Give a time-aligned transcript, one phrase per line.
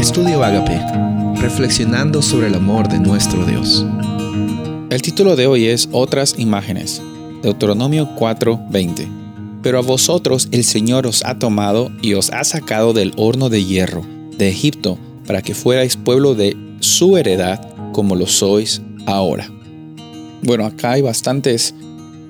[0.00, 0.80] Estudio Agape,
[1.42, 3.84] reflexionando sobre el amor de nuestro Dios.
[4.88, 7.02] El título de hoy es Otras imágenes,
[7.42, 9.06] Deuteronomio 4:20.
[9.62, 13.62] Pero a vosotros el Señor os ha tomado y os ha sacado del horno de
[13.62, 14.02] hierro
[14.38, 17.60] de Egipto para que fuerais pueblo de su heredad
[17.92, 19.50] como lo sois ahora.
[20.42, 21.74] Bueno, acá hay bastantes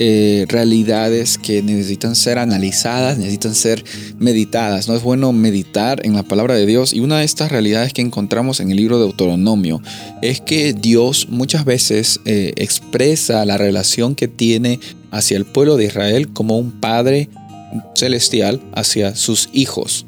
[0.03, 3.85] eh, realidades que necesitan ser analizadas, necesitan ser
[4.19, 4.89] meditadas.
[4.89, 6.95] No es bueno meditar en la palabra de Dios.
[6.95, 9.83] Y una de estas realidades que encontramos en el libro de Autonomio
[10.23, 14.81] es que Dios muchas veces eh, expresa la relación que tiene
[15.11, 17.29] hacia el pueblo de Israel como un padre
[17.95, 20.07] celestial hacia sus hijos.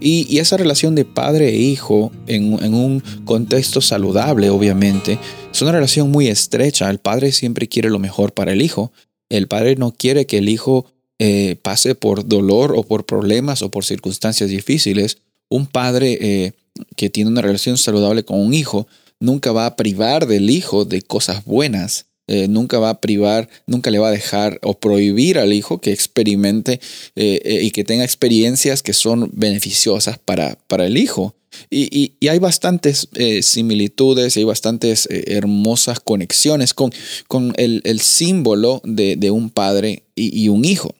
[0.00, 5.18] Y, esa relación de padre e hijo en, un contexto saludable, obviamente,
[5.52, 6.90] es una relación muy estrecha.
[6.90, 8.92] El padre siempre quiere lo mejor para el hijo,
[9.28, 10.86] el padre no quiere que el hijo
[11.18, 15.18] eh, pase por dolor o por problemas o por circunstancias difíciles.
[15.48, 16.52] Un padre eh,
[16.96, 18.86] que tiene una relación saludable con un hijo
[19.20, 22.06] nunca va a privar del hijo de cosas buenas.
[22.26, 25.92] Eh, nunca va a privar, nunca le va a dejar o prohibir al hijo que
[25.92, 26.80] experimente
[27.14, 31.34] y que tenga experiencias que son beneficiosas para, para el hijo.
[31.70, 36.92] Y, hay bastantes eh, similitudes y hay bastantes eh, hermosas conexiones con,
[37.28, 40.94] con el, símbolo de, un padre y, un hijo.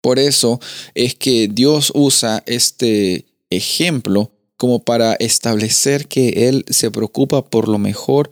[0.00, 0.60] Por eso
[0.94, 7.78] es que Dios usa este ejemplo como para establecer que Él se preocupa por lo
[7.78, 8.30] mejor,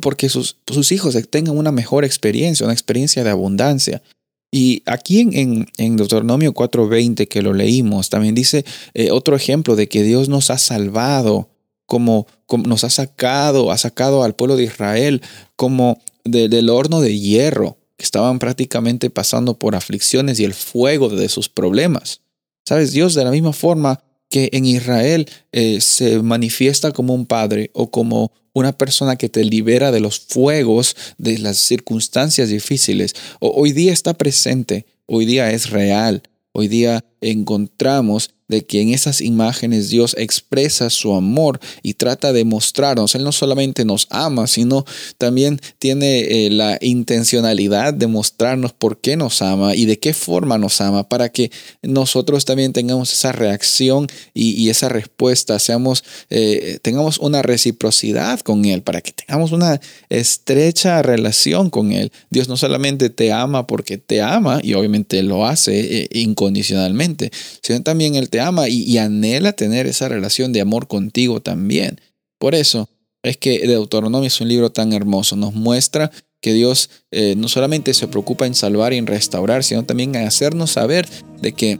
[0.00, 4.02] porque sus, sus hijos tengan una mejor experiencia, una experiencia de abundancia.
[4.50, 9.88] Y aquí en, en, Deuteronomio 4:20 que lo leímos, también dice eh, otro ejemplo de
[9.88, 11.48] que Dios nos ha salvado,
[11.86, 15.22] como, como, nos ha sacado, ha sacado al pueblo de Israel
[15.56, 21.28] como del horno de hierro, que estaban prácticamente pasando por aflicciones y el fuego de
[21.28, 22.20] sus problemas.
[22.64, 24.03] Sabes, Dios de la misma forma
[24.34, 29.44] que en Israel eh, se manifiesta como un padre o como una persona que te
[29.44, 33.14] libera de los fuegos, de las circunstancias difíciles.
[33.38, 39.20] hoy día está presente, hoy día es real, hoy día encontramos de que en esas
[39.20, 43.14] imágenes Dios expresa su amor y trata de mostrarnos.
[43.14, 44.84] Él no solamente nos ama, sino
[45.18, 50.58] también tiene eh, la intencionalidad de mostrarnos por qué nos ama y de qué forma
[50.58, 51.50] nos ama, para que
[51.82, 58.82] nosotros también tengamos esa reacción y, esa respuesta, seamos, eh, tengamos una reciprocidad con Él,
[58.82, 62.12] para que tengamos una estrecha relación con Él.
[62.30, 67.30] Dios no solamente te ama porque te ama, y obviamente lo hace eh, incondicionalmente,
[67.62, 72.00] sino también Él te ama y, anhela tener esa relación de amor contigo también.
[72.40, 72.88] Por eso
[73.22, 75.36] es que Deuteronomio es un libro tan hermoso.
[75.36, 79.84] Nos muestra que Dios eh, no solamente se preocupa en salvar y en restaurar, sino
[79.84, 81.08] también en hacernos saber
[81.40, 81.78] de que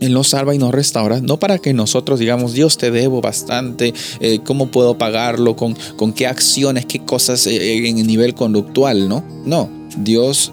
[0.00, 3.94] él nos salva y nos restaura, no para que nosotros digamos, Dios te debo bastante,
[4.18, 5.54] eh, ¿cómo puedo pagarlo?
[5.54, 9.08] ¿Con, con qué acciones, qué cosas eh, en el nivel conductual?
[9.08, 9.70] No, no.
[9.98, 10.50] Dios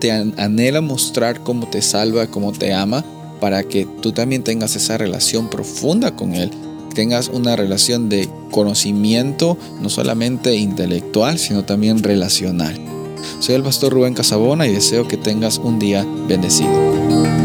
[0.00, 3.04] te anhela mostrar cómo te salva, cómo te ama,
[3.42, 6.52] para que tú también tengas esa relación profunda con Él,
[6.94, 12.78] tengas una relación de conocimiento, no solamente intelectual, sino también relacional.
[13.40, 17.41] Soy el pastor Rubén Casabona y deseo que tengas un día bendecido.